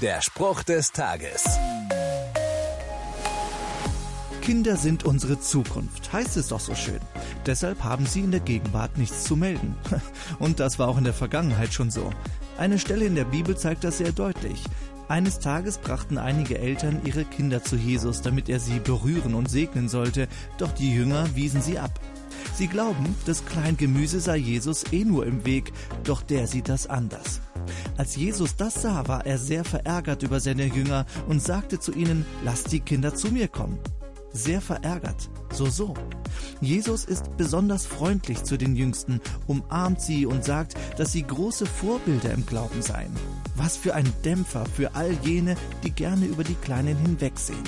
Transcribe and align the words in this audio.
Der 0.00 0.22
Spruch 0.22 0.62
des 0.62 0.92
Tages. 0.92 1.44
Kinder 4.40 4.76
sind 4.76 5.04
unsere 5.04 5.38
Zukunft, 5.38 6.10
heißt 6.10 6.38
es 6.38 6.48
doch 6.48 6.60
so 6.60 6.74
schön. 6.74 7.00
Deshalb 7.44 7.84
haben 7.84 8.06
sie 8.06 8.20
in 8.20 8.30
der 8.30 8.40
Gegenwart 8.40 8.96
nichts 8.96 9.24
zu 9.24 9.36
melden. 9.36 9.76
Und 10.38 10.58
das 10.58 10.78
war 10.78 10.88
auch 10.88 10.96
in 10.96 11.04
der 11.04 11.12
Vergangenheit 11.12 11.74
schon 11.74 11.90
so. 11.90 12.08
Eine 12.56 12.78
Stelle 12.78 13.04
in 13.04 13.14
der 13.14 13.26
Bibel 13.26 13.58
zeigt 13.58 13.84
das 13.84 13.98
sehr 13.98 14.12
deutlich. 14.12 14.64
Eines 15.08 15.38
Tages 15.38 15.76
brachten 15.76 16.16
einige 16.16 16.58
Eltern 16.58 17.02
ihre 17.04 17.26
Kinder 17.26 17.62
zu 17.62 17.76
Jesus, 17.76 18.22
damit 18.22 18.48
er 18.48 18.58
sie 18.58 18.80
berühren 18.80 19.34
und 19.34 19.50
segnen 19.50 19.90
sollte, 19.90 20.28
doch 20.56 20.72
die 20.72 20.94
Jünger 20.94 21.36
wiesen 21.36 21.60
sie 21.60 21.78
ab. 21.78 22.00
Sie 22.54 22.68
glauben, 22.68 23.14
das 23.26 23.44
Kleingemüse 23.44 24.20
sei 24.20 24.38
Jesus 24.38 24.82
eh 24.92 25.04
nur 25.04 25.26
im 25.26 25.44
Weg, 25.44 25.74
doch 26.04 26.22
der 26.22 26.46
sieht 26.46 26.70
das 26.70 26.86
anders. 26.86 27.42
Als 27.96 28.16
Jesus 28.16 28.56
das 28.56 28.82
sah, 28.82 29.06
war 29.08 29.26
er 29.26 29.38
sehr 29.38 29.64
verärgert 29.64 30.22
über 30.22 30.40
seine 30.40 30.66
Jünger 30.66 31.06
und 31.28 31.42
sagte 31.42 31.78
zu 31.78 31.92
ihnen, 31.92 32.24
lasst 32.44 32.72
die 32.72 32.80
Kinder 32.80 33.14
zu 33.14 33.30
mir 33.30 33.48
kommen. 33.48 33.78
Sehr 34.32 34.60
verärgert, 34.60 35.28
so 35.52 35.66
so. 35.66 35.94
Jesus 36.60 37.04
ist 37.04 37.36
besonders 37.36 37.84
freundlich 37.84 38.44
zu 38.44 38.56
den 38.56 38.76
Jüngsten, 38.76 39.20
umarmt 39.48 40.00
sie 40.00 40.24
und 40.24 40.44
sagt, 40.44 40.74
dass 40.98 41.12
sie 41.12 41.24
große 41.24 41.66
Vorbilder 41.66 42.32
im 42.32 42.46
Glauben 42.46 42.80
seien. 42.80 43.12
Was 43.56 43.76
für 43.76 43.94
ein 43.94 44.10
Dämpfer 44.24 44.64
für 44.66 44.94
all 44.94 45.12
jene, 45.24 45.56
die 45.82 45.90
gerne 45.90 46.26
über 46.26 46.44
die 46.44 46.54
Kleinen 46.54 46.96
hinwegsehen. 46.98 47.64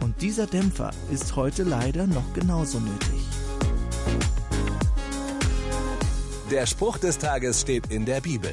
Und 0.00 0.22
dieser 0.22 0.46
Dämpfer 0.46 0.92
ist 1.12 1.34
heute 1.34 1.64
leider 1.64 2.06
noch 2.06 2.32
genauso 2.34 2.78
nötig. 2.78 3.26
Der 6.50 6.66
Spruch 6.66 6.98
des 6.98 7.18
Tages 7.18 7.62
steht 7.62 7.90
in 7.90 8.04
der 8.04 8.20
Bibel. 8.20 8.52